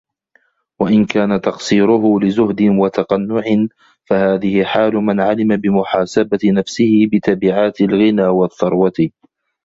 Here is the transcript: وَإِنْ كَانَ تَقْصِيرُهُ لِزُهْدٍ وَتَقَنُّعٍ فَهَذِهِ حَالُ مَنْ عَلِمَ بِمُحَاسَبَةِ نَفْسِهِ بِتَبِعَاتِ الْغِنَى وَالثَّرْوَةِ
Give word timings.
وَإِنْ 0.79 1.05
كَانَ 1.05 1.41
تَقْصِيرُهُ 1.41 2.19
لِزُهْدٍ 2.19 2.61
وَتَقَنُّعٍ 2.61 3.43
فَهَذِهِ 4.05 4.63
حَالُ 4.63 4.93
مَنْ 4.93 5.19
عَلِمَ 5.19 5.55
بِمُحَاسَبَةِ 5.55 6.39
نَفْسِهِ 6.53 7.07
بِتَبِعَاتِ 7.11 7.81
الْغِنَى 7.81 8.25
وَالثَّرْوَةِ 8.27 9.11